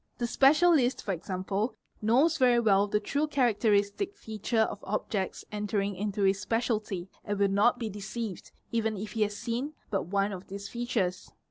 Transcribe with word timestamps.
The 0.17 0.25
specialist 0.25 1.03
for 1.03 1.11
example 1.11 1.75
knows 2.01 2.39
very 2.39 2.59
well 2.59 2.87
the 2.87 2.99
true 2.99 3.27
characteristic 3.27 4.17
feature 4.17 4.61
of 4.61 4.83
objects 4.83 5.45
enter— 5.51 5.79
ing 5.79 5.95
into 5.95 6.23
his 6.23 6.39
speciality 6.41 7.07
and 7.23 7.37
will 7.37 7.49
not 7.49 7.77
be 7.77 7.87
deceived 7.87 8.51
even 8.71 8.97
if 8.97 9.11
he 9.11 9.21
has 9.21 9.37
seen 9.37 9.73
but— 9.91 10.05
one 10.07 10.33
of 10.33 10.47
these 10.47 10.67
features. 10.67 11.31